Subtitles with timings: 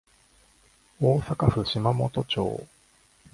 [0.99, 2.65] 大阪府島本町